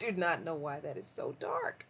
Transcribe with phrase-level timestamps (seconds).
[0.00, 1.86] do not know why that is so dark.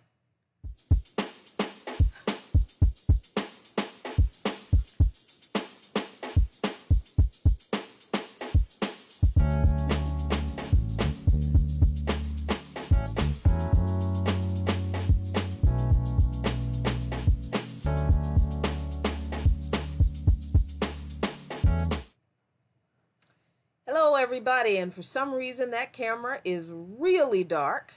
[24.30, 27.94] Everybody, and for some reason that camera is really dark.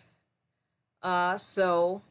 [1.04, 2.02] Uh, so,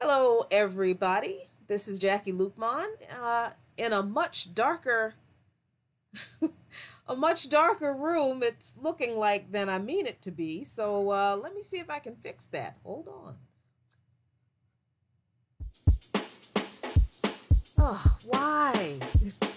[0.00, 1.44] hello, everybody.
[1.68, 2.88] This is Jackie Lukman
[3.22, 5.14] uh, in a much darker,
[7.06, 8.42] a much darker room.
[8.42, 10.64] It's looking like than I mean it to be.
[10.64, 12.78] So uh, let me see if I can fix that.
[12.82, 13.36] Hold on.
[17.78, 18.98] Oh, why?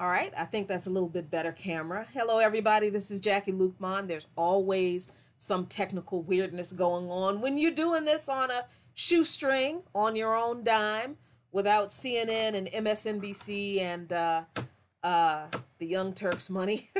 [0.00, 2.06] All right, I think that's a little bit better camera.
[2.14, 2.88] Hello, everybody.
[2.88, 4.06] This is Jackie Lukman.
[4.06, 10.14] There's always some technical weirdness going on when you're doing this on a shoestring on
[10.14, 11.16] your own dime
[11.50, 14.42] without CNN and MSNBC and uh,
[15.02, 15.46] uh,
[15.78, 16.92] the Young Turks money.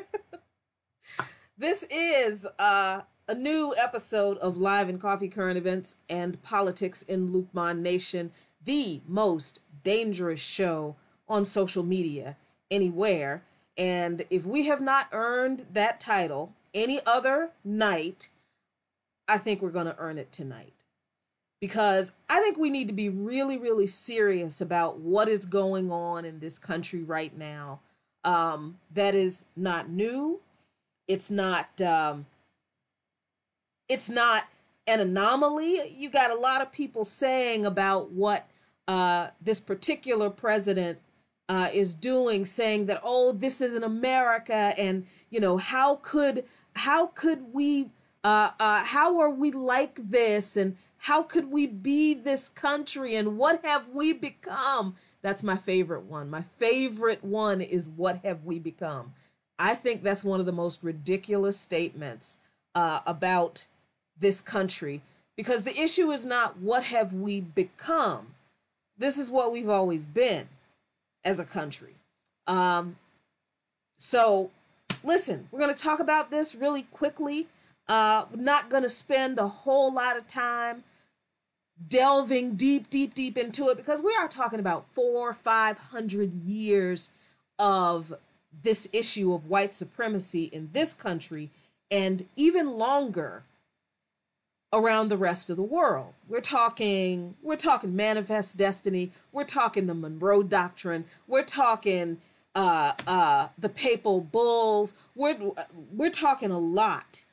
[1.57, 7.29] this is uh, a new episode of Live and Coffee Current Events and Politics in
[7.29, 8.33] Lukman Nation,
[8.65, 10.97] the most dangerous show
[11.29, 12.37] on social media
[12.71, 13.43] anywhere.
[13.77, 18.31] And if we have not earned that title any other night,
[19.29, 20.73] I think we're going to earn it tonight.
[21.61, 26.25] Because I think we need to be really, really serious about what is going on
[26.25, 27.81] in this country right now.
[28.25, 30.41] Um, that is not new.
[31.09, 31.81] It's not.
[31.81, 32.27] Um,
[33.89, 34.45] it's not
[34.87, 35.91] an anomaly.
[35.91, 38.47] You got a lot of people saying about what
[38.87, 40.99] uh, this particular president
[41.49, 47.07] uh, is doing, saying that oh, this isn't America, and you know how could how
[47.09, 47.91] could we
[48.25, 53.39] uh, uh, how are we like this, and how could we be this country, and
[53.39, 54.97] what have we become?
[55.23, 56.31] That's my favorite one.
[56.31, 59.15] My favorite one is what have we become.
[59.59, 62.39] I think that's one of the most ridiculous statements
[62.75, 63.67] uh, about
[64.19, 65.01] this country
[65.37, 68.35] because the issue is not what have we become.
[68.97, 70.49] This is what we've always been
[71.25, 71.95] as a country.
[72.47, 72.97] Um,
[73.99, 74.51] so,
[75.05, 77.47] listen, we're going to talk about this really quickly.
[77.89, 80.85] Uh, not going to spend a whole lot of time
[81.87, 87.11] delving deep, deep, deep into it because we are talking about four, five hundred years
[87.59, 88.15] of
[88.63, 91.51] this issue of white supremacy in this country
[91.91, 93.45] and even longer
[94.73, 96.15] around the rest of the world.
[96.29, 102.19] We're talking we're talking manifest destiny, we're talking the Monroe doctrine, we're talking
[102.55, 105.39] uh uh the papal bulls, we're
[105.93, 107.25] we're talking a lot.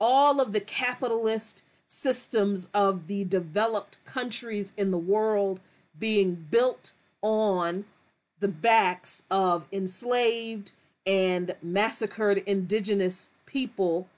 [0.00, 5.60] All of the capitalist systems of the developed countries in the world
[5.98, 7.84] being built on
[8.40, 10.72] the backs of enslaved
[11.06, 14.08] and massacred indigenous people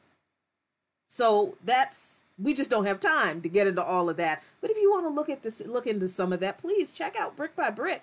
[1.14, 4.42] so that's we just don't have time to get into all of that.
[4.60, 7.14] But if you want to look at this, look into some of that, please check
[7.14, 8.02] out Brick by Brick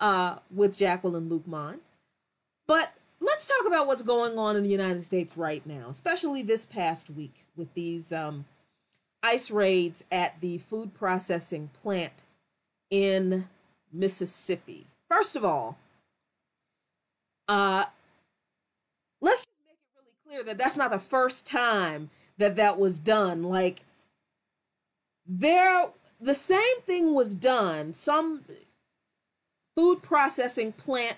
[0.00, 1.78] uh, with Jacqueline Lukman.
[2.66, 6.66] But let's talk about what's going on in the United States right now, especially this
[6.66, 8.44] past week with these um,
[9.22, 12.24] ICE raids at the food processing plant
[12.90, 13.48] in
[13.90, 14.84] Mississippi.
[15.08, 15.78] First of all,
[17.48, 17.86] uh,
[19.22, 22.10] let's just make it really clear that that's not the first time
[22.42, 23.42] that that was done.
[23.44, 23.82] Like
[25.26, 25.86] there,
[26.20, 27.92] the same thing was done.
[27.92, 28.44] Some
[29.76, 31.16] food processing plant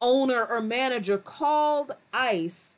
[0.00, 2.76] owner or manager called ICE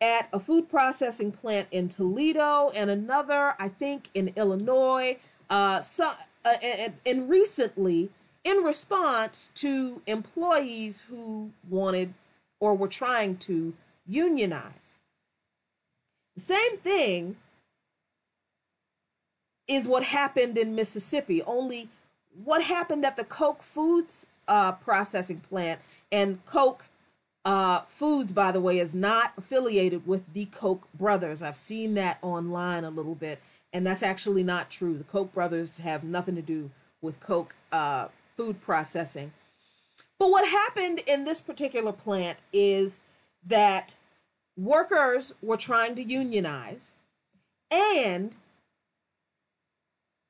[0.00, 5.16] at a food processing plant in Toledo and another, I think, in Illinois.
[5.50, 6.10] Uh, so,
[6.44, 8.10] uh, and, and recently,
[8.44, 12.14] in response to employees who wanted
[12.60, 13.74] or were trying to
[14.06, 14.87] unionize.
[16.38, 17.36] Same thing
[19.66, 21.88] is what happened in Mississippi, only
[22.44, 25.80] what happened at the Koch Foods uh, processing plant
[26.10, 26.84] and Koch
[27.44, 31.42] uh, Foods, by the way, is not affiliated with the Koch brothers.
[31.42, 33.40] I've seen that online a little bit,
[33.72, 34.96] and that's actually not true.
[34.96, 36.70] The Koch brothers have nothing to do
[37.00, 39.32] with Koch uh, food processing.
[40.18, 43.00] But what happened in this particular plant is
[43.46, 43.96] that
[44.58, 46.94] workers were trying to unionize,
[47.70, 48.36] and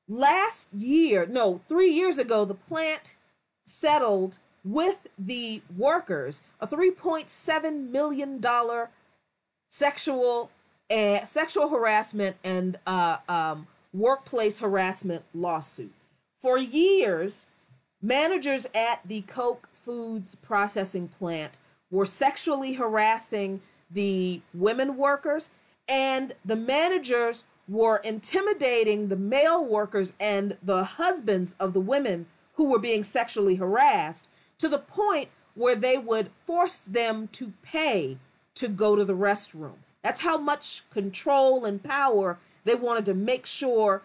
[0.07, 3.15] last year, no, three years ago, the plant
[3.65, 8.89] settled with the workers a 3.7 million dollar
[9.67, 10.51] sexual
[10.91, 15.93] uh, sexual harassment and uh, um, workplace harassment lawsuit.
[16.39, 17.45] For years,
[18.01, 21.59] managers at the Koch Foods processing plant
[21.91, 25.49] were sexually harassing the women workers,
[25.87, 32.65] and the managers were intimidating the male workers and the husbands of the women who
[32.65, 34.27] were being sexually harassed
[34.57, 38.17] to the point where they would force them to pay
[38.55, 39.75] to go to the restroom.
[40.03, 44.01] That's how much control and power they wanted to make sure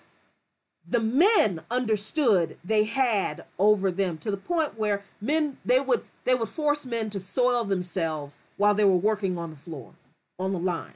[0.86, 6.34] the men understood they had over them to the point where men they would they
[6.34, 9.92] would force men to soil themselves while they were working on the floor
[10.38, 10.94] on the line.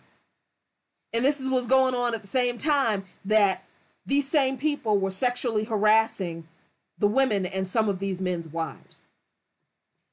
[1.13, 3.65] And this is what's going on at the same time that
[4.05, 6.47] these same people were sexually harassing
[6.99, 9.01] the women and some of these men's wives.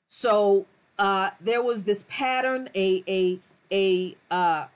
[0.08, 0.66] So
[1.00, 3.40] uh, there was this pattern, a a
[3.72, 4.68] a uh,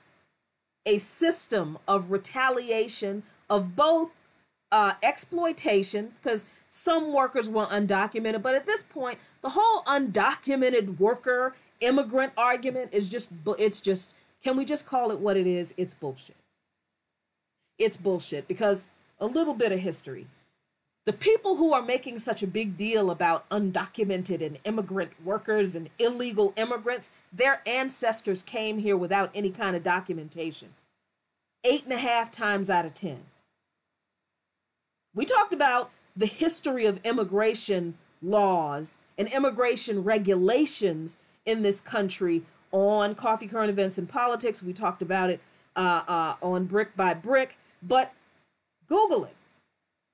[0.84, 4.10] a system of retaliation of both
[4.72, 11.54] uh, exploitation because some workers were undocumented, but at this point, the whole undocumented worker
[11.80, 15.74] immigrant argument is just it's just can we just call it what it is?
[15.76, 16.36] It's bullshit.
[17.78, 20.26] It's bullshit because a little bit of history.
[21.06, 25.90] The people who are making such a big deal about undocumented and immigrant workers and
[25.98, 30.74] illegal immigrants, their ancestors came here without any kind of documentation.
[31.64, 33.22] Eight and a half times out of 10.
[35.14, 43.16] We talked about the history of immigration laws and immigration regulations in this country on
[43.16, 44.62] Coffee Current Events and Politics.
[44.62, 45.40] We talked about it
[45.74, 48.12] uh, uh, on Brick by Brick, but
[48.88, 49.34] Google it.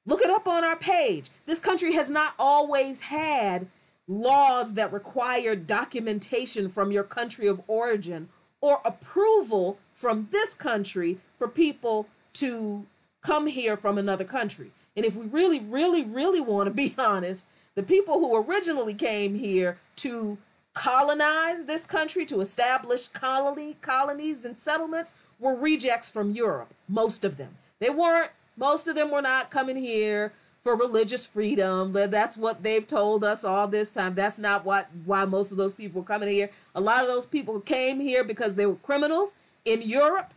[0.07, 1.31] Look it up on our page.
[1.45, 3.67] This country has not always had
[4.09, 8.29] laws that require documentation from your country of origin
[8.63, 12.87] or approval from this country for people to
[13.21, 14.71] come here from another country.
[14.97, 19.35] And if we really, really, really want to be honest, the people who originally came
[19.35, 20.39] here to
[20.75, 27.37] colonize this country, to establish colony, colonies and settlements, were rejects from Europe, most of
[27.37, 27.57] them.
[27.79, 31.93] They weren't most of them were not coming here for religious freedom.
[31.93, 34.15] That's what they've told us all this time.
[34.15, 36.51] That's not what why most of those people were coming here.
[36.75, 39.33] A lot of those people came here because they were criminals
[39.65, 40.33] in Europe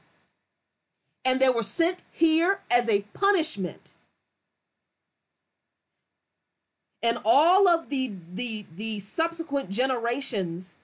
[1.26, 3.94] and they were sent here as a punishment.
[7.02, 10.78] And all of the the the subsequent generations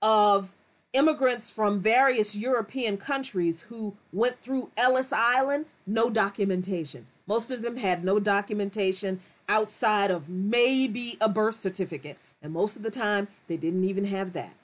[0.00, 0.54] of
[0.92, 7.06] immigrants from various European countries who went through Ellis Island, no documentation.
[7.26, 12.18] Most of them had no documentation outside of maybe a birth certificate.
[12.42, 14.54] And most of the time, they didn't even have that.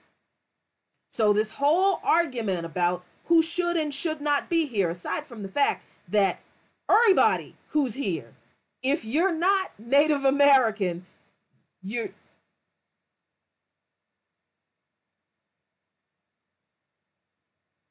[1.11, 5.49] So, this whole argument about who should and should not be here, aside from the
[5.49, 6.41] fact that
[6.91, 8.33] everybody who's here,
[8.83, 11.07] if you're not Native American,
[11.83, 12.11] you're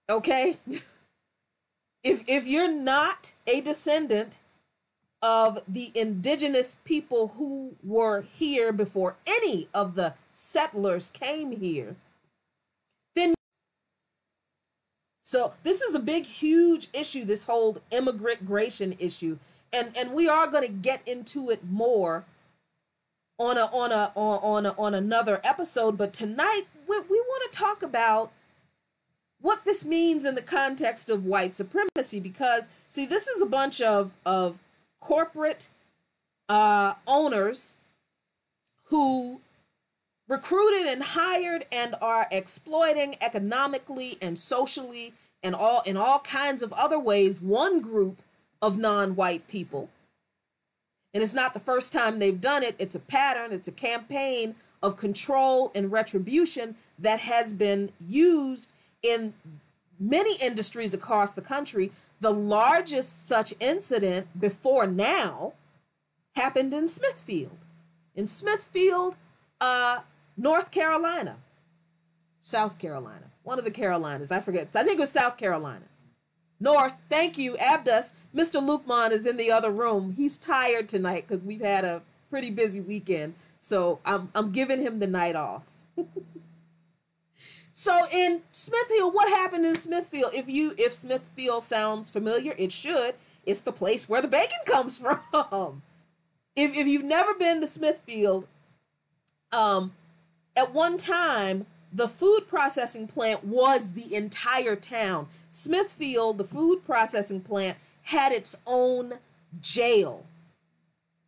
[0.09, 0.55] Okay?
[2.03, 4.37] if if you're not a descendant
[5.21, 11.95] of the indigenous people who were here before any of the settlers came here,
[13.15, 13.33] then
[15.21, 19.37] so this is a big huge issue this whole immigration issue
[19.73, 22.25] and and we are going to get into it more
[23.39, 27.57] on a on a on a, on another episode but tonight we, we want to
[27.57, 28.31] talk about
[29.41, 33.79] what this means in the context of white supremacy because see this is a bunch
[33.81, 34.57] of of
[34.99, 35.69] corporate
[36.49, 37.75] uh, owners
[38.85, 39.41] who
[40.27, 46.73] recruited and hired and are exploiting economically and socially and all in all kinds of
[46.73, 48.21] other ways one group
[48.61, 49.89] of non-white people
[51.13, 54.55] and it's not the first time they've done it it's a pattern it's a campaign
[54.81, 58.71] of control and retribution that has been used
[59.01, 59.33] in
[59.99, 65.53] many industries across the country, the largest such incident before now
[66.35, 67.57] happened in Smithfield.
[68.15, 69.15] In Smithfield,
[69.61, 69.99] uh,
[70.35, 71.37] North Carolina.
[72.43, 73.25] South Carolina.
[73.43, 74.31] One of the Carolinas.
[74.31, 74.69] I forget.
[74.75, 75.85] I think it was South Carolina.
[76.59, 76.93] North.
[77.09, 78.13] Thank you, Abdus.
[78.35, 78.61] Mr.
[78.61, 80.13] Lukman is in the other room.
[80.17, 83.35] He's tired tonight because we've had a pretty busy weekend.
[83.59, 85.63] So I'm I'm giving him the night off.
[87.71, 90.33] so in Smithfield, what happened in Smithfield?
[90.33, 93.15] If you if Smithfield sounds familiar, it should.
[93.45, 94.97] It's the place where the bacon comes
[95.31, 95.81] from.
[96.55, 98.47] if if you've never been to Smithfield,
[99.51, 99.93] um,
[100.55, 105.27] at one time the food processing plant was the entire town.
[105.57, 109.15] Smithfield, the food processing plant, had its own
[109.59, 110.25] jail.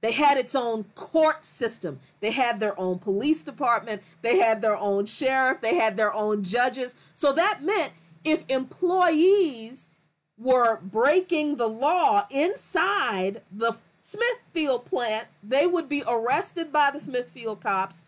[0.01, 1.99] They had its own court system.
[2.21, 4.01] They had their own police department.
[4.21, 5.61] They had their own sheriff.
[5.61, 6.95] They had their own judges.
[7.15, 7.91] So that meant
[8.23, 9.89] if employees
[10.37, 17.61] were breaking the law inside the Smithfield plant, they would be arrested by the Smithfield
[17.61, 18.05] cops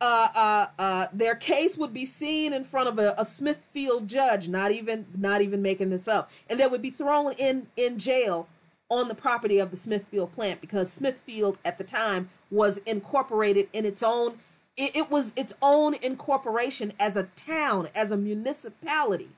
[0.00, 4.48] uh, uh, uh, their case would be seen in front of a, a, Smithfield judge,
[4.48, 8.48] not even not even making this up, and they would be thrown in in jail
[8.90, 13.84] on the property of the Smithfield plant because Smithfield at the time was incorporated in
[13.84, 14.38] its own.
[14.76, 19.30] It, it was its own incorporation as a town, as a municipality.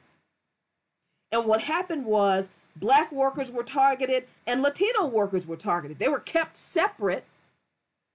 [1.33, 5.99] And what happened was black workers were targeted and Latino workers were targeted.
[5.99, 7.25] They were kept separate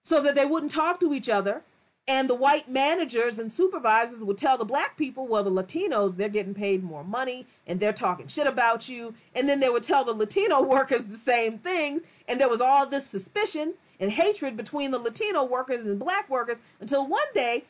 [0.04, 1.64] so that they wouldn't talk to each other
[2.08, 6.30] and the white managers and supervisors would tell the black people, well, the Latinos, they're
[6.30, 9.16] getting paid more money and they're talking shit about you.
[9.34, 12.02] And then they would tell the Latino workers the same thing.
[12.28, 16.58] And there was all this suspicion and hatred between the Latino workers and black workers
[16.80, 17.64] until one day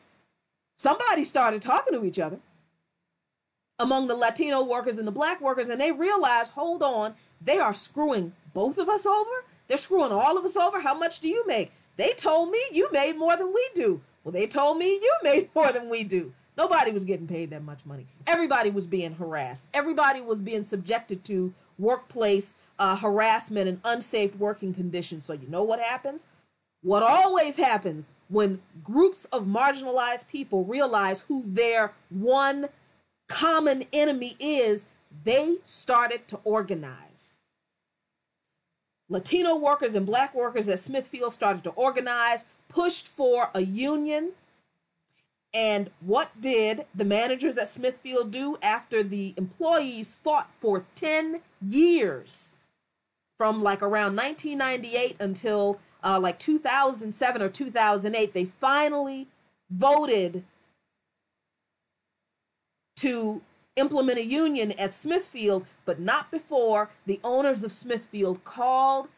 [0.75, 2.39] somebody started talking to each other
[3.79, 5.69] among the Latino workers and the black workers.
[5.69, 9.45] And they realized, hold on, they are screwing both of us over.
[9.69, 10.81] They're screwing all of us over.
[10.81, 11.71] How much do you make?
[11.95, 14.01] They told me you made more than we do.
[14.25, 16.33] Well, they told me you made more than we do.
[16.57, 18.07] Nobody was getting paid that much money.
[18.25, 19.65] Everybody was being harassed.
[19.71, 25.25] Everybody was being subjected to workplace uh, harassment and unsafe working conditions.
[25.25, 26.25] So, you know what happens?
[26.81, 32.69] What always happens when groups of marginalized people realize who their one
[33.27, 34.87] common enemy is,
[35.23, 37.33] they started to organize.
[39.09, 44.31] Latino workers and black workers at Smithfield started to organize, pushed for a union.
[45.53, 52.51] And what did the managers at Smithfield do after the employees fought for 10 years
[53.37, 58.33] from like around 1998 until uh, like 2007 or 2008?
[58.33, 59.27] They finally
[59.69, 60.43] voted
[62.97, 63.41] to
[63.75, 69.09] implement a union at Smithfield, but not before the owners of Smithfield called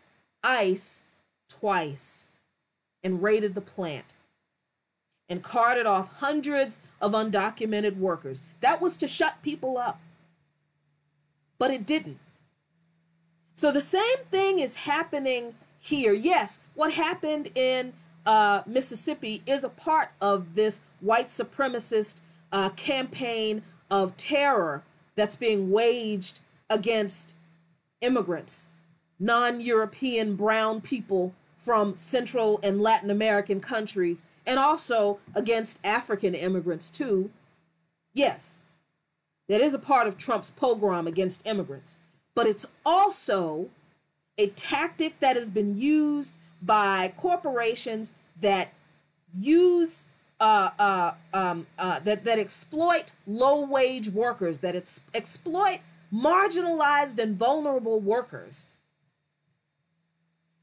[0.43, 1.01] ICE
[1.49, 2.27] twice
[3.03, 4.15] and raided the plant
[5.29, 8.41] and carted off hundreds of undocumented workers.
[8.61, 9.99] That was to shut people up.
[11.59, 12.19] But it didn't.
[13.53, 16.13] So the same thing is happening here.
[16.13, 17.93] Yes, what happened in
[18.25, 22.21] uh, Mississippi is a part of this white supremacist
[22.51, 24.83] uh, campaign of terror
[25.15, 26.39] that's being waged
[26.69, 27.35] against
[28.01, 28.67] immigrants,
[29.19, 36.89] non European brown people from Central and Latin American countries, and also against African immigrants,
[36.89, 37.29] too.
[38.13, 38.61] Yes,
[39.47, 41.97] that is a part of Trump's pogrom against immigrants,
[42.35, 43.69] but it's also
[44.37, 48.69] a tactic that has been used by corporations that
[49.39, 50.05] use
[50.39, 55.79] uh, uh, um, uh, that that exploit low wage workers, that ex- exploit
[56.13, 58.67] marginalized and vulnerable workers,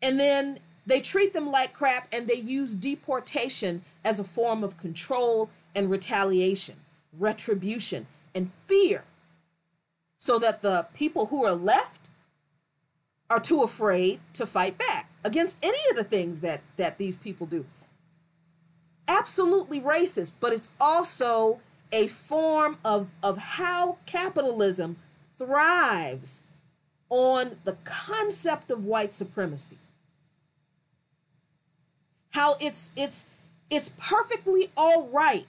[0.01, 4.77] and then they treat them like crap and they use deportation as a form of
[4.77, 6.77] control and retaliation,
[7.19, 9.05] retribution, and fear,
[10.19, 12.11] so that the people who are left
[13.29, 17.47] are too afraid to fight back against any of the things that that these people
[17.47, 17.65] do
[19.09, 21.61] absolutely racist, but it's also
[21.93, 24.97] a form of, of how capitalism
[25.39, 26.43] thrives
[27.09, 29.79] on the concept of white supremacy.
[32.31, 33.27] How it's it's
[33.71, 35.47] it's perfectly all right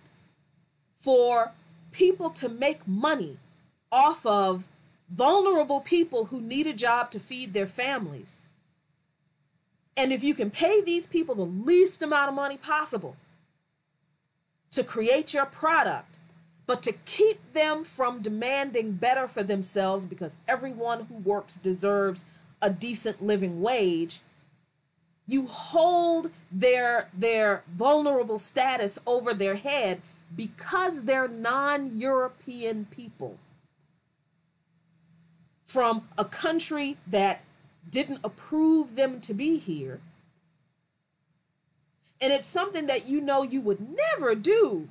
[0.99, 1.51] for
[1.91, 3.37] people to make money
[3.91, 4.67] off of
[5.09, 8.37] vulnerable people who need a job to feed their families.
[9.97, 13.15] And if you can pay these people the least amount of money possible,
[14.75, 16.19] to create your product,
[16.67, 22.25] but to keep them from demanding better for themselves because everyone who works deserves
[22.61, 24.21] a decent living wage
[25.27, 30.01] you hold their their vulnerable status over their head
[30.35, 33.37] because they're non European people
[35.65, 37.41] from a country that
[37.89, 39.99] didn't approve them to be here.
[42.21, 44.87] And it's something that you know you would never do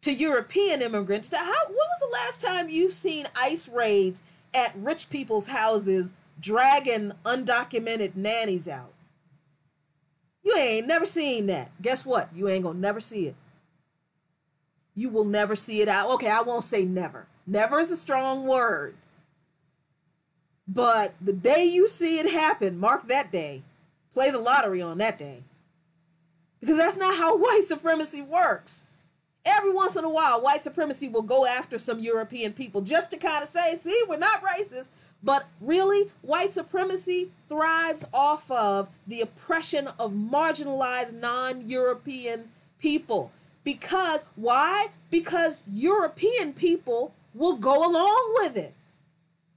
[0.00, 1.32] to European immigrants.
[1.32, 4.22] How, when was the last time you've seen ICE raids
[4.54, 8.92] at rich people's houses dragging undocumented nannies out?
[10.42, 11.70] You ain't never seen that.
[11.82, 12.30] Guess what?
[12.34, 13.36] You ain't gonna never see it.
[14.94, 16.10] You will never see it out.
[16.12, 17.26] Okay, I won't say never.
[17.46, 18.94] Never is a strong word.
[20.66, 23.62] But the day you see it happen, mark that day.
[24.12, 25.42] Play the lottery on that day.
[26.60, 28.84] Because that's not how white supremacy works.
[29.44, 33.16] Every once in a while, white supremacy will go after some European people just to
[33.16, 34.88] kind of say, see, we're not racist.
[35.22, 43.32] But really, white supremacy thrives off of the oppression of marginalized non European people.
[43.64, 44.88] Because, why?
[45.10, 48.74] Because European people will go along with it.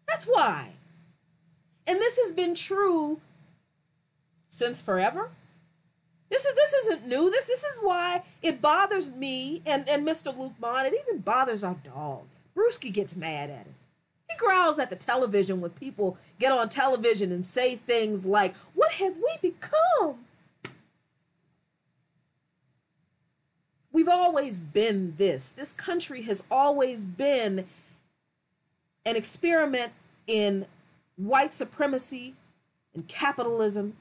[0.08, 0.70] That's why.
[1.86, 3.20] And this has been true
[4.50, 5.30] since forever.
[6.32, 7.30] This is this isn't new.
[7.30, 10.34] This this is why it bothers me and, and Mr.
[10.36, 10.86] Lukman.
[10.86, 12.24] It even bothers our dog.
[12.56, 13.74] Brewski gets mad at it.
[14.30, 18.94] He growls at the television when people get on television and say things like, What
[18.94, 20.26] have we become?
[23.92, 25.50] We've always been this.
[25.50, 27.66] This country has always been
[29.06, 29.92] an experiment
[30.28, 30.66] in
[31.18, 32.36] white supremacy
[32.94, 33.98] and capitalism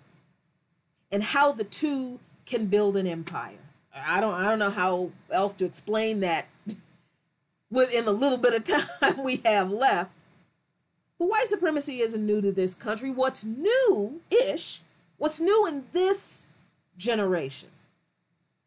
[1.13, 3.59] and how the two can build an empire.
[3.95, 6.47] I don't I don't know how else to explain that
[7.71, 8.65] within the little bit of
[9.01, 10.11] time we have left.
[11.19, 13.11] But white supremacy isn't new to this country.
[13.11, 14.81] What's new ish,
[15.19, 16.47] what's new in this
[16.97, 17.69] generation,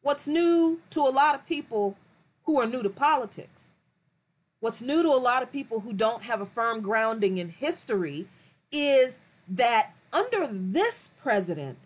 [0.02, 1.98] what's new to a lot of people
[2.44, 3.72] who are new to politics,
[4.60, 8.28] what's new to a lot of people who don't have a firm grounding in history
[8.72, 11.78] is that under this president,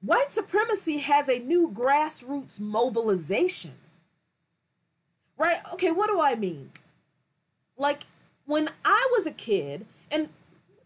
[0.00, 3.74] white supremacy has a new grassroots mobilization.
[5.36, 5.58] Right?
[5.74, 6.72] Okay, what do I mean?
[7.76, 8.04] Like
[8.46, 10.28] when I was a kid, and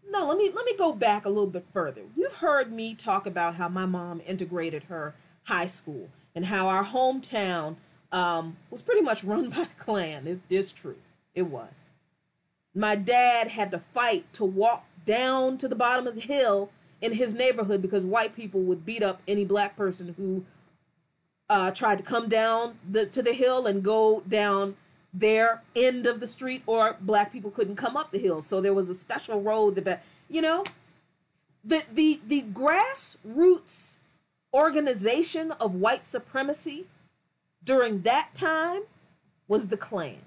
[0.09, 2.01] no, let me let me go back a little bit further.
[2.15, 6.83] You've heard me talk about how my mom integrated her high school and how our
[6.83, 7.77] hometown
[8.11, 10.27] um, was pretty much run by the Klan.
[10.27, 10.97] It is true.
[11.33, 11.81] It was.
[12.75, 16.69] My dad had to fight to walk down to the bottom of the hill
[17.03, 20.43] in his neighborhood because white people would beat up any black person who
[21.49, 24.75] uh, tried to come down the, to the hill and go down
[25.13, 28.41] their end of the street, or black people couldn't come up the hill.
[28.41, 30.63] So there was a special road that, you know,
[31.63, 33.97] the the the grassroots
[34.53, 36.85] organization of white supremacy
[37.63, 38.83] during that time
[39.47, 40.17] was the Klan.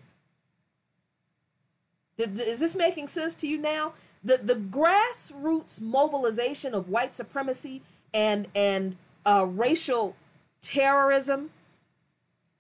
[2.18, 3.92] Is this making sense to you now?
[4.24, 10.16] The the grassroots mobilization of white supremacy and and uh, racial
[10.60, 11.50] terrorism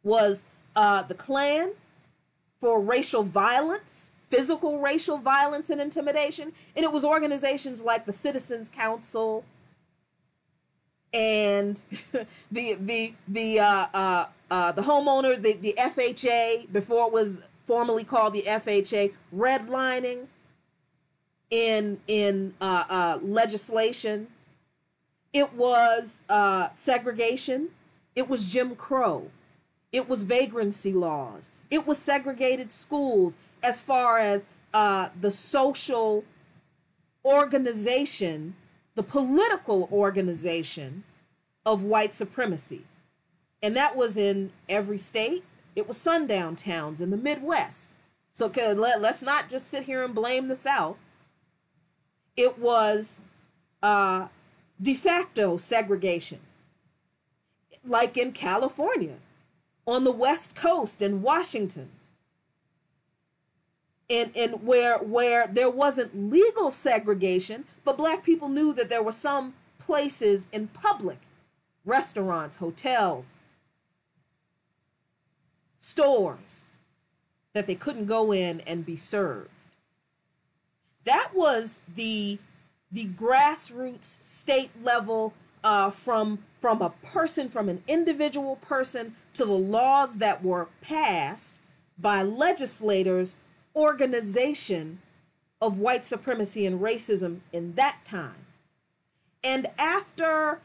[0.02, 1.72] was uh, the Klan
[2.60, 8.68] for racial violence, physical racial violence and intimidation, and it was organizations like the Citizens
[8.68, 9.44] Council
[11.12, 11.80] and
[12.52, 18.04] the the the uh, uh, uh, the homeowner, the the FHA before it was formerly
[18.04, 20.26] called the FHA, redlining
[21.50, 24.28] in in uh, uh, legislation.
[25.32, 27.68] It was uh, segregation.
[28.14, 29.30] It was Jim Crow.
[29.92, 31.50] It was vagrancy laws.
[31.70, 36.24] It was segregated schools as far as uh, the social
[37.24, 38.56] organization,
[38.94, 41.04] the political organization
[41.64, 42.84] of white supremacy.
[43.62, 47.88] And that was in every state, it was sundown towns in the Midwest.
[48.32, 50.96] So let, let's not just sit here and blame the South.
[52.36, 53.20] It was
[53.82, 54.28] uh,
[54.80, 56.40] de facto segregation,
[57.84, 59.16] like in California,
[59.86, 61.90] on the West Coast in Washington.
[64.08, 69.10] And, and where where there wasn't legal segregation, but black people knew that there were
[69.10, 71.18] some places in public,
[71.84, 73.34] restaurants, hotels,
[75.78, 76.64] stores
[77.52, 79.50] that they couldn't go in and be served.
[81.06, 82.38] That was the
[82.92, 85.32] the grassroots state level
[85.64, 91.60] uh, from from a person, from an individual person to the laws that were passed
[91.98, 93.36] by legislators,
[93.74, 95.00] organization
[95.60, 98.46] of white supremacy and racism in that time.
[99.44, 100.60] And after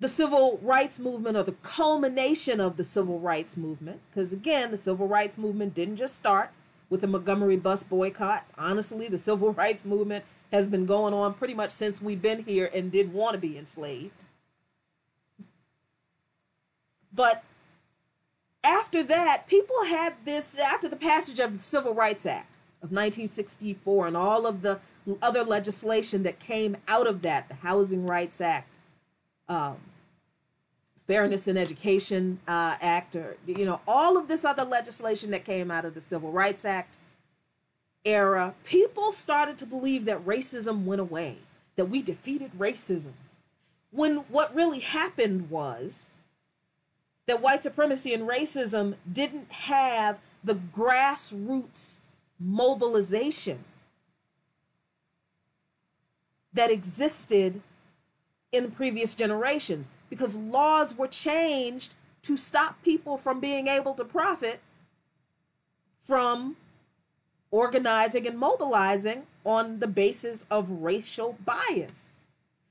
[0.00, 4.76] the civil rights movement or the culmination of the civil rights movement, because again, the
[4.76, 6.50] civil rights movement didn't just start
[6.90, 8.44] with the Montgomery bus boycott.
[8.56, 12.70] Honestly, the civil rights movement has been going on pretty much since we've been here
[12.74, 14.12] and did want to be enslaved.
[17.12, 17.42] But
[18.64, 22.50] after that, people had this, after the passage of the Civil Rights Act
[22.82, 24.78] of 1964 and all of the
[25.22, 28.68] other legislation that came out of that, the Housing Rights Act,
[29.48, 29.76] um,
[31.08, 35.70] Fairness in Education uh, Act, or, you know, all of this other legislation that came
[35.70, 36.98] out of the Civil Rights Act
[38.04, 41.36] era, people started to believe that racism went away,
[41.76, 43.12] that we defeated racism.
[43.90, 46.08] When what really happened was
[47.26, 51.96] that white supremacy and racism didn't have the grassroots
[52.38, 53.64] mobilization
[56.52, 57.62] that existed
[58.52, 64.60] in previous generations because laws were changed to stop people from being able to profit
[66.02, 66.56] from
[67.50, 72.12] organizing and mobilizing on the basis of racial bias.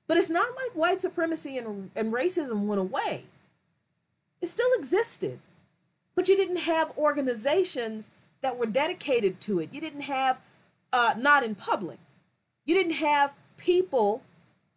[0.08, 3.26] But it's not like white supremacy and, and racism went away.
[4.42, 5.40] It still existed,
[6.16, 9.70] but you didn't have organizations that were dedicated to it.
[9.74, 10.38] You didn't have,
[10.94, 12.00] uh, not in public,
[12.66, 14.22] you didn't have people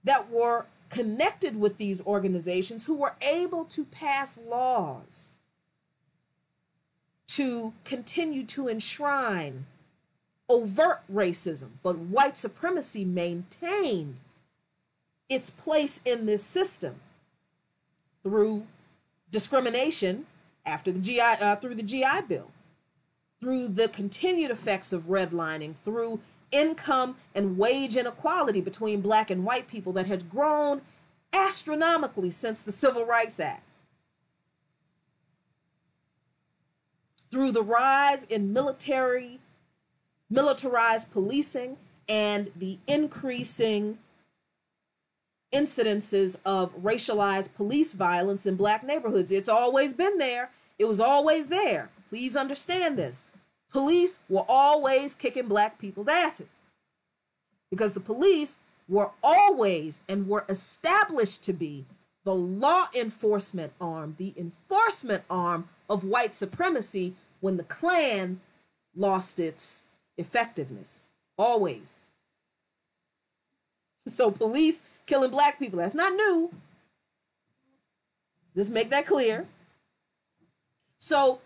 [0.04, 5.30] that were connected with these organizations who were able to pass laws
[7.28, 9.66] to continue to enshrine
[10.48, 14.16] overt racism, but white supremacy maintained
[15.28, 16.96] its place in this system
[18.24, 18.66] through
[19.30, 20.26] discrimination
[20.66, 22.50] after the GI uh, through the GI Bill,
[23.40, 26.20] through the continued effects of redlining, through
[26.52, 30.82] income and wage inequality between black and white people that has grown
[31.32, 33.62] astronomically since the Civil Rights Act.
[37.30, 39.38] Through the rise in military,
[40.28, 41.76] militarized policing
[42.08, 43.98] and the increasing
[45.52, 49.30] incidences of racialized police violence in black neighborhoods.
[49.30, 50.50] It's always been there.
[50.78, 51.90] It was always there.
[52.08, 53.26] Please understand this.
[53.72, 56.58] Police were always kicking black people's asses
[57.70, 61.84] because the police were always and were established to be
[62.24, 68.40] the law enforcement arm, the enforcement arm of white supremacy when the Klan
[68.96, 69.84] lost its
[70.18, 71.00] effectiveness.
[71.36, 71.98] Always.
[74.06, 75.78] So police killing black people.
[75.78, 76.50] That's not new.
[78.56, 79.46] Just make that clear.
[80.98, 81.40] So,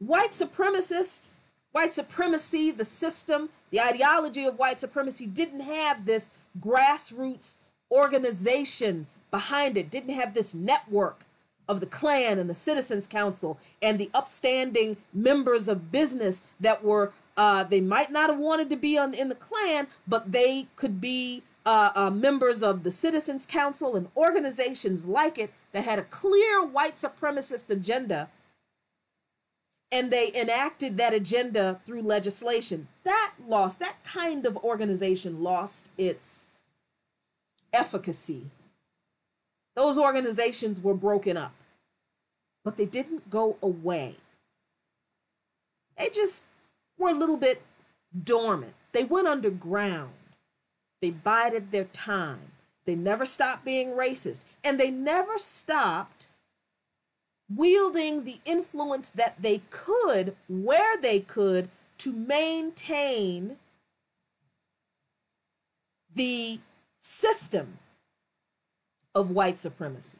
[0.00, 1.36] white supremacists,
[1.72, 7.54] white supremacy, the system, the ideology of white supremacy didn't have this grassroots
[7.90, 11.24] organization behind it, didn't have this network
[11.68, 17.12] of the Klan and the Citizens Council and the upstanding members of business that were,
[17.36, 21.00] uh, they might not have wanted to be on in the Klan, but they could
[21.00, 26.04] be uh, uh, members of the Citizens Council and organizations like it that had a
[26.04, 28.28] clear white supremacist agenda.
[29.92, 32.88] And they enacted that agenda through legislation.
[33.02, 36.46] That lost, that kind of organization lost its
[37.72, 38.46] efficacy.
[39.74, 41.54] Those organizations were broken up,
[42.64, 44.16] but they didn't go away.
[45.96, 46.44] They just
[46.98, 47.62] were a little bit
[48.24, 48.74] dormant.
[48.92, 50.12] They went underground.
[51.00, 52.52] They bided their time.
[52.84, 54.44] They never stopped being racist.
[54.64, 56.28] And they never stopped
[57.54, 63.56] wielding the influence that they could, where they could, to maintain
[66.14, 66.58] the
[67.00, 67.78] system
[69.14, 70.18] of white supremacy.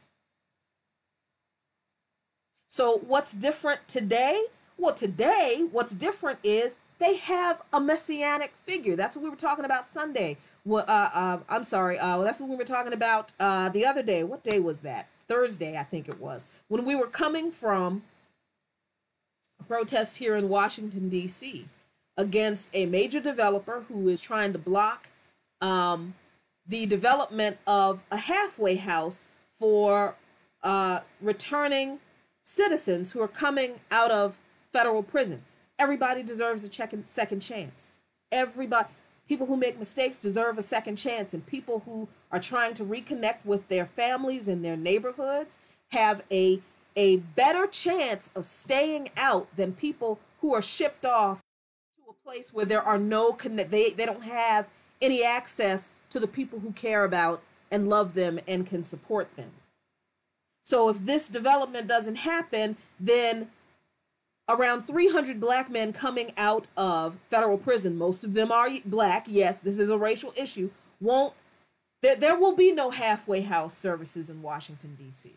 [2.69, 4.45] So, what's different today?
[4.79, 8.97] Well, today, what's different is they have a messianic figure.
[8.97, 11.99] That's what we were talking about Sunday well, uh, uh, I'm sorry.
[11.99, 14.25] Uh, that's what we were talking about uh, the other day.
[14.25, 15.09] What day was that?
[15.31, 16.45] Thursday, I think it was.
[16.66, 18.03] When we were coming from
[19.61, 21.66] a protest here in Washington, D.C.,
[22.16, 25.09] against a major developer who is trying to block
[25.61, 26.14] um,
[26.66, 29.25] the development of a halfway house
[29.57, 30.16] for
[30.64, 32.01] uh, returning
[32.43, 34.37] citizens who are coming out of
[34.73, 35.43] federal prison.
[35.79, 37.93] Everybody deserves a second chance.
[38.33, 38.88] Everybody
[39.31, 43.37] people who make mistakes deserve a second chance and people who are trying to reconnect
[43.45, 46.59] with their families and their neighborhoods have a
[46.97, 51.40] a better chance of staying out than people who are shipped off
[51.97, 54.66] to a place where there are no connect they, they don't have
[55.01, 57.40] any access to the people who care about
[57.71, 59.53] and love them and can support them.
[60.64, 63.49] So if this development doesn't happen, then
[64.50, 69.24] around 300 black men coming out of federal prison, most of them are black.
[69.26, 70.70] Yes, this is a racial issue.
[71.00, 71.34] Won't
[72.02, 75.32] there, there will be no halfway house services in Washington D.C.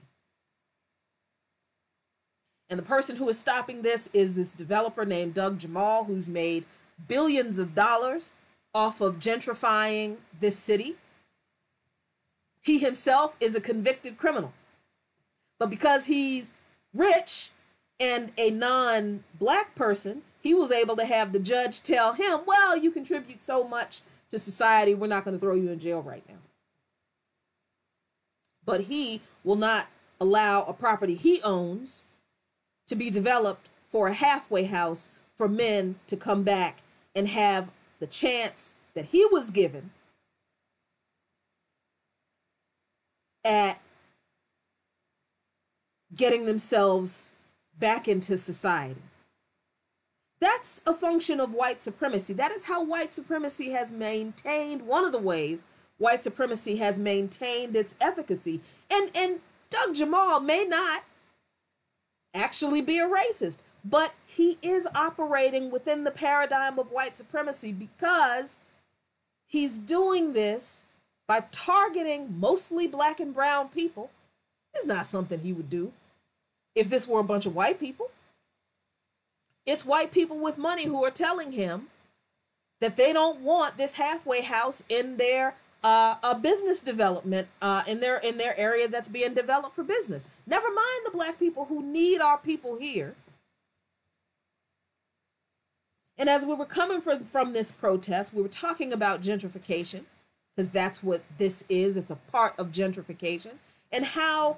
[2.69, 6.65] And the person who is stopping this is this developer named Doug Jemal, who's made
[7.07, 8.31] billions of dollars
[8.73, 10.95] off of gentrifying this city.
[12.61, 14.53] He himself is a convicted criminal.
[15.59, 16.51] But because he's
[16.93, 17.51] rich
[18.03, 22.75] and a non black person, he was able to have the judge tell him, well,
[22.75, 26.23] you contribute so much to society, we're not going to throw you in jail right
[26.27, 26.35] now.
[28.65, 29.87] But he will not
[30.19, 32.03] allow a property he owns
[32.87, 36.81] to be developed for a halfway house for men to come back
[37.15, 39.91] and have the chance that he was given
[43.45, 43.79] at
[46.15, 47.31] getting themselves
[47.79, 49.01] back into society.
[50.39, 52.33] That's a function of white supremacy.
[52.33, 55.61] That is how white supremacy has maintained one of the ways
[55.97, 58.59] white supremacy has maintained its efficacy.
[58.91, 61.03] And and Doug Jemal may not
[62.33, 68.59] actually be a racist, but he is operating within the paradigm of white supremacy because
[69.47, 70.83] he's doing this
[71.27, 74.11] by targeting mostly black and brown people.
[74.73, 75.93] It's not something he would do
[76.75, 78.11] if this were a bunch of white people.
[79.65, 81.87] It's white people with money who are telling him
[82.81, 87.99] that they don't want this halfway house in their uh, a business development uh, in
[87.99, 90.27] their in their area that's being developed for business.
[90.47, 93.15] Never mind the black people who need our people here.
[96.17, 100.03] And as we were coming from from this protest, we were talking about gentrification
[100.55, 101.97] because that's what this is.
[101.97, 103.53] It's a part of gentrification
[103.91, 104.57] and how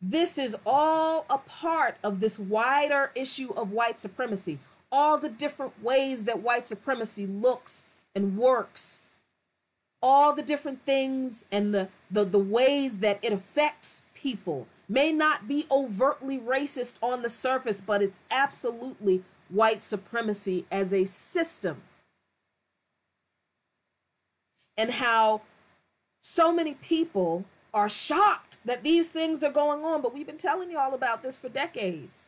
[0.00, 4.58] this is all a part of this wider issue of white supremacy.
[4.92, 7.82] All the different ways that white supremacy looks
[8.14, 9.02] and works
[10.02, 15.48] all the different things and the, the, the ways that it affects people may not
[15.48, 21.82] be overtly racist on the surface, but it's absolutely white supremacy as a system.
[24.76, 25.40] And how
[26.20, 30.70] so many people are shocked that these things are going on, but we've been telling
[30.70, 32.26] you all about this for decades.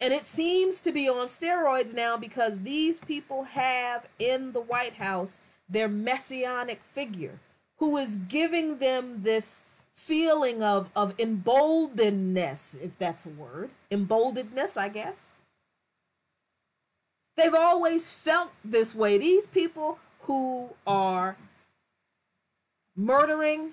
[0.00, 4.94] And it seems to be on steroids now because these people have in the White
[4.94, 7.38] House their messianic figure
[7.78, 9.62] who is giving them this
[9.94, 15.28] feeling of of emboldenedness if that's a word emboldenedness i guess
[17.36, 21.36] they've always felt this way these people who are
[22.96, 23.70] murdering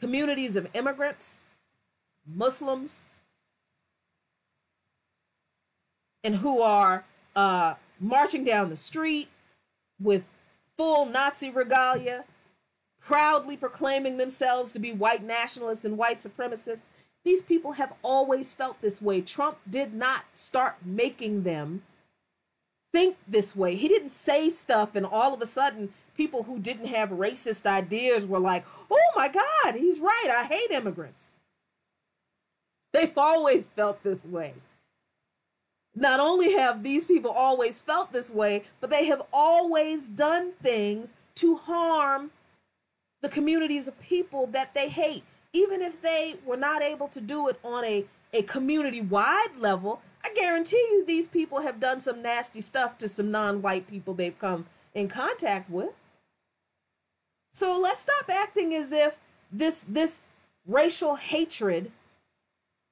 [0.00, 1.38] communities of immigrants
[2.26, 3.04] muslims
[6.24, 7.04] and who are
[7.36, 9.28] uh, marching down the street
[10.00, 10.24] with
[10.76, 12.24] full Nazi regalia,
[13.00, 16.88] proudly proclaiming themselves to be white nationalists and white supremacists.
[17.24, 19.20] These people have always felt this way.
[19.20, 21.82] Trump did not start making them
[22.92, 23.76] think this way.
[23.76, 28.26] He didn't say stuff, and all of a sudden, people who didn't have racist ideas
[28.26, 30.28] were like, oh my God, he's right.
[30.30, 31.30] I hate immigrants.
[32.92, 34.54] They've always felt this way
[35.96, 41.14] not only have these people always felt this way, but they have always done things
[41.36, 42.30] to harm
[43.22, 45.22] the communities of people that they hate.
[45.54, 50.02] Even if they were not able to do it on a, a community wide level,
[50.22, 54.12] I guarantee you these people have done some nasty stuff to some non white people
[54.12, 55.90] they've come in contact with.
[57.56, 59.16] So let's stop acting as if
[59.50, 60.20] this, this
[60.66, 61.90] racial hatred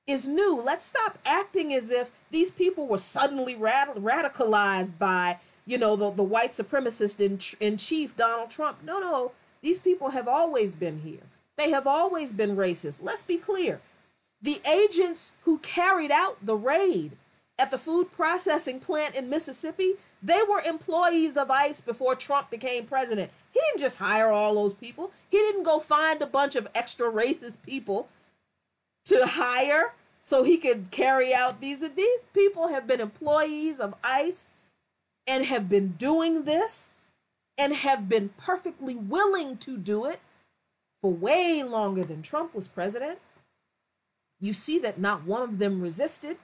[0.07, 0.59] is new.
[0.59, 6.11] Let's stop acting as if these people were suddenly rad- radicalized by, you know, the,
[6.11, 8.79] the white supremacist in, in chief, Donald Trump.
[8.83, 11.27] No, no, these people have always been here.
[11.59, 13.01] They have always been racist.
[13.03, 13.81] Let's be clear.
[14.41, 17.19] The agents who carried out the raid
[17.59, 22.87] at the food processing plant in Mississippi, they were employees of ICE before Trump became
[22.87, 23.31] president.
[23.55, 25.13] He didn't just hire all those people.
[25.31, 28.09] He didn't go find a bunch of extra racist people
[29.07, 34.49] to hire so he could carry out these these people have been employees of ICE
[35.27, 36.91] and have been doing this
[37.57, 40.19] and have been perfectly willing to do it
[41.01, 43.19] for way longer than Trump was president.
[44.41, 46.39] You see that not one of them resisted.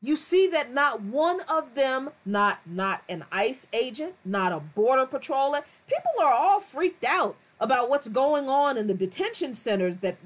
[0.00, 5.04] You see that not one of them, not not an ICE agent, not a border
[5.04, 10.16] patroller, people are all freaked out about what's going on in the detention centers that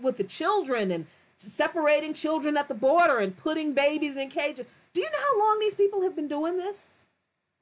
[0.00, 4.66] with the children and separating children at the border and putting babies in cages.
[4.92, 6.86] Do you know how long these people have been doing this?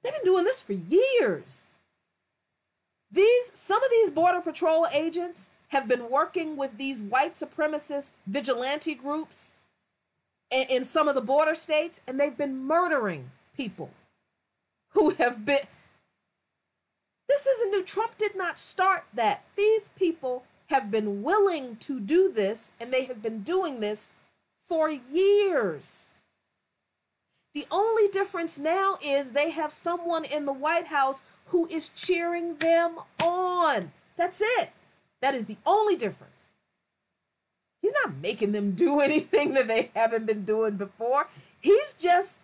[0.02, 1.64] They've been doing this for years.
[3.10, 8.94] These some of these border patrol agents have been working with these white supremacist vigilante
[8.94, 9.52] groups
[10.50, 13.90] in, in some of the border states, and they've been murdering people
[14.90, 15.60] who have been.
[17.28, 17.82] This isn't new.
[17.82, 19.44] Trump did not start that.
[19.56, 24.08] These people have been willing to do this, and they have been doing this
[24.64, 26.08] for years.
[27.54, 32.56] The only difference now is they have someone in the White House who is cheering
[32.56, 33.92] them on.
[34.16, 34.70] That's it.
[35.22, 36.48] That is the only difference.
[37.80, 41.28] He's not making them do anything that they haven't been doing before.
[41.60, 42.38] He's just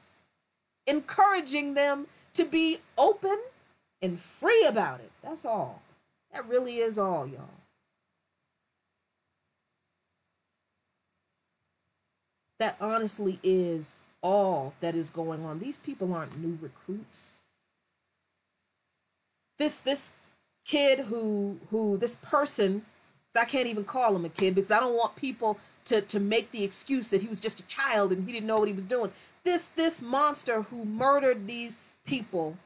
[0.86, 3.38] encouraging them to be open
[4.02, 5.10] and free about it.
[5.22, 5.80] That's all.
[6.32, 7.48] That really is all, y'all.
[12.58, 15.58] That honestly is all that is going on.
[15.58, 17.32] These people aren't new recruits.
[19.58, 20.12] This this
[20.64, 22.82] kid who who this person
[23.34, 26.52] I can't even call him a kid because I don't want people to to make
[26.52, 28.84] the excuse that he was just a child and he didn't know what he was
[28.84, 29.12] doing.
[29.44, 32.56] This this monster who murdered these people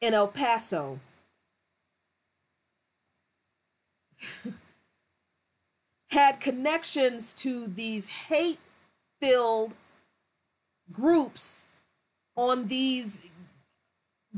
[0.00, 0.98] in El Paso.
[6.10, 8.58] Had connections to these hate
[9.20, 9.74] filled
[10.90, 11.64] groups
[12.36, 13.26] on these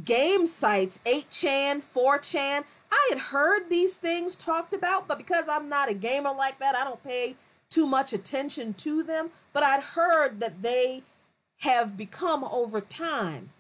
[0.05, 5.91] game sites 8chan 4chan i had heard these things talked about but because i'm not
[5.91, 7.35] a gamer like that i don't pay
[7.71, 9.31] too much attention to them.
[9.53, 11.03] But i'd heard that they
[11.59, 13.51] have become over time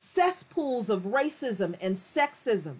[0.00, 2.76] cesspools of racism and sexism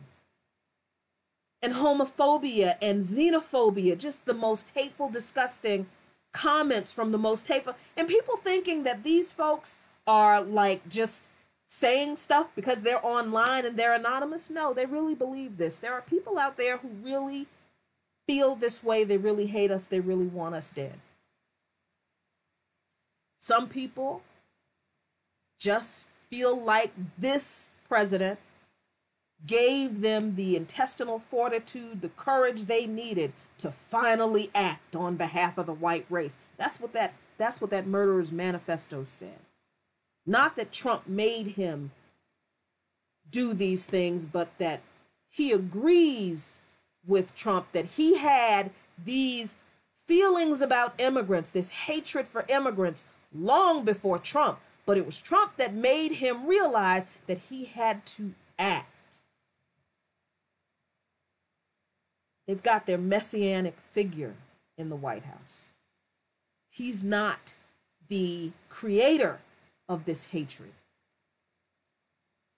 [1.63, 5.87] and homophobia and xenophobia just the most hateful disgusting
[6.33, 11.29] comments from the most hateful and people thinking that these folks are like just
[11.71, 14.51] saying stuff because they're online and they're anonymous.
[14.51, 15.79] No, they really believe this.
[15.79, 17.47] There are people out there who really
[18.27, 19.05] feel this way.
[19.05, 19.87] They really hate us.
[19.87, 20.99] They really want us dead.
[23.39, 24.23] Some people
[25.59, 28.39] just feel like this president
[29.47, 35.67] gave them the intestinal fortitude, the courage they needed to finally act on behalf of
[35.67, 36.37] the white race.
[36.57, 39.39] That's what that that's what that murderer's manifesto said.
[40.27, 41.91] Not that Trump made him
[43.31, 44.81] do these things, but that
[45.31, 46.61] he agrees
[47.07, 48.71] with Trump that he had
[49.03, 49.57] these
[50.05, 53.05] feelings about immigrants, this hatred for immigrants
[53.35, 54.59] long before Trump.
[54.87, 58.87] But it was Trump that made him realize that he had to act.
[62.47, 64.35] They've got their messianic figure
[64.77, 65.69] in the White House.
[66.71, 67.55] He's not
[68.09, 69.39] the creator
[69.89, 70.73] of this hatred.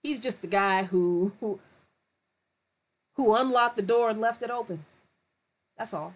[0.01, 1.59] He's just the guy who who
[3.15, 4.83] who unlocked the door and left it open.
[5.77, 6.13] That's all.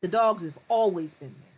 [0.00, 1.51] The dogs have always been there.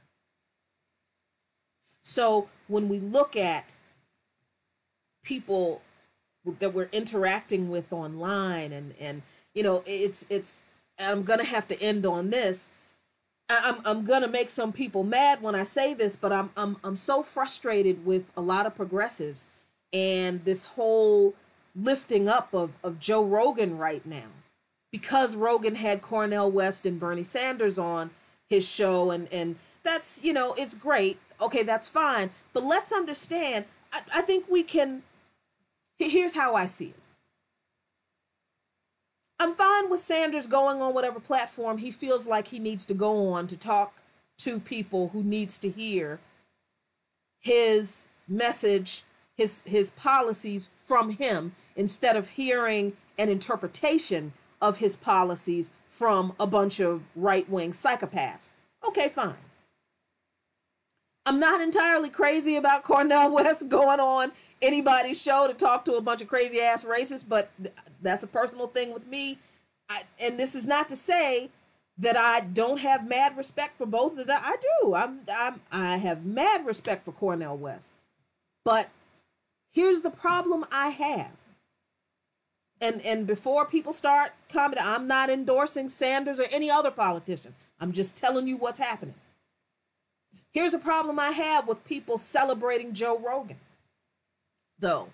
[2.05, 3.73] So when we look at
[5.25, 5.83] people
[6.59, 9.23] that we're interacting with online and and
[9.55, 10.63] you know it's it's
[10.99, 12.69] I'm gonna have to end on this
[13.51, 16.97] I'm I'm gonna make some people mad when I say this, but I'm I'm I'm
[16.97, 19.47] so frustrated with a lot of progressives
[19.93, 21.35] and this whole
[21.77, 24.31] lifting up of, of Joe Rogan right now.
[24.93, 28.11] Because Rogan had Cornel West and Bernie Sanders on
[28.49, 31.19] his show and and that's you know, it's great.
[31.45, 32.31] Okay, that's fine.
[32.53, 35.03] But let's understand, I, I think we can
[35.99, 36.95] here's how I see it.
[39.39, 43.29] I'm fine with Sanders going on whatever platform he feels like he needs to go
[43.33, 43.95] on to talk
[44.39, 46.19] to people who needs to hear
[47.41, 49.03] his message,
[49.37, 54.33] his his policies from him instead of hearing an interpretation
[54.63, 58.49] of his policies from a bunch of right-wing psychopaths.
[58.87, 59.35] Okay, fine.
[61.27, 66.01] I'm not entirely crazy about Cornel West going on anybody's show to talk to a
[66.01, 69.39] bunch of crazy ass racists, but th- that's a personal thing with me.
[69.89, 71.51] I, and this is not to say
[71.99, 74.41] that I don't have mad respect for both of them.
[74.43, 74.95] I do.
[74.95, 77.93] I'm, I'm I have mad respect for Cornel West.
[78.65, 78.89] But
[79.71, 81.33] here's the problem I have.
[82.81, 87.55] And and before people start commenting, I'm not endorsing Sanders or any other politician.
[87.81, 89.15] I'm just telling you what's happening.
[90.55, 93.59] Here's a problem I have with people celebrating Joe Rogan
[94.79, 95.09] though.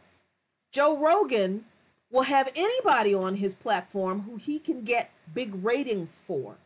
[0.72, 1.64] Joe Rogan
[2.11, 6.57] will have anybody on his platform who he can get big ratings for.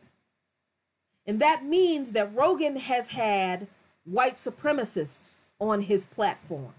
[1.27, 3.67] And that means that Rogan has had
[4.05, 6.73] white supremacists on his platform.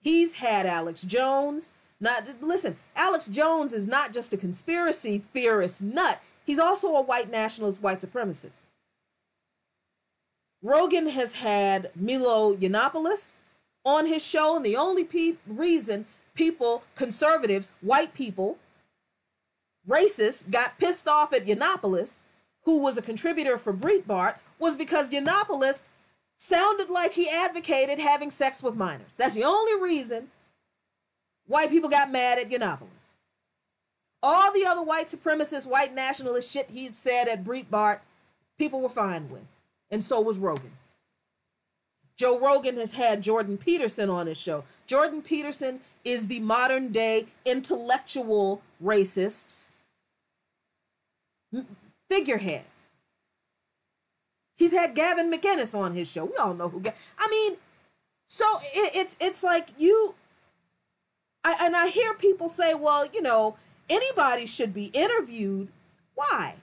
[0.00, 1.72] He's had Alex Jones.
[2.00, 6.20] Not listen, Alex Jones is not just a conspiracy theorist nut.
[6.44, 8.60] He's also a white nationalist, white supremacist.
[10.62, 13.36] Rogan has had Milo Yiannopoulos
[13.84, 18.58] on his show, and the only pe- reason people, conservatives, white people,
[19.88, 22.18] racists, got pissed off at Yiannopoulos,
[22.64, 25.82] who was a contributor for Breitbart, was because Yiannopoulos
[26.36, 29.14] sounded like he advocated having sex with minors.
[29.16, 30.30] That's the only reason
[31.46, 33.10] white people got mad at Yiannopoulos.
[34.22, 38.00] All the other white supremacist, white nationalist shit he'd said at Breitbart,
[38.58, 39.46] people were fine with.
[39.90, 40.72] And so was Rogan.
[42.16, 44.64] Joe Rogan has had Jordan Peterson on his show.
[44.86, 49.70] Jordan Peterson is the modern day intellectual racist's
[52.08, 52.64] figurehead.
[54.56, 56.24] He's had Gavin McInnes on his show.
[56.24, 56.82] We all know who.
[57.18, 57.56] I mean,
[58.26, 60.16] so it, it's it's like you.
[61.44, 63.56] I, and I hear people say, well, you know,
[63.88, 65.68] anybody should be interviewed.
[66.16, 66.56] Why?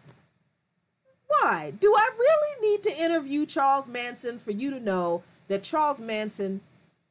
[1.28, 1.74] Why?
[1.80, 6.62] Do I really need to interview Charles Manson for you to know that Charles Manson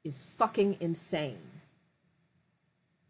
[0.04, 1.38] is fucking insane?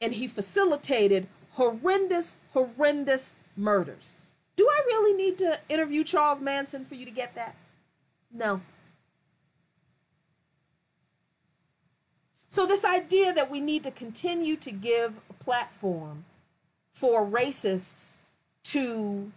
[0.01, 4.15] And he facilitated horrendous, horrendous murders.
[4.57, 7.57] Do I really need to interview Charles Manson for you to get that?
[8.33, 8.61] No.
[12.49, 16.25] So, this idea that we need to continue to give a platform
[16.93, 18.15] for racists
[18.65, 19.33] to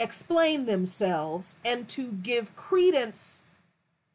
[0.00, 3.42] explain themselves and to give credence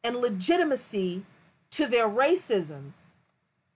[0.04, 1.24] and legitimacy
[1.72, 2.92] to their racism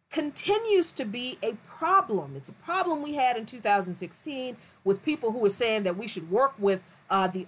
[0.10, 2.34] continues to be a problem.
[2.36, 6.32] It's a problem we had in 2016 with people who were saying that we should
[6.32, 7.45] work with uh, the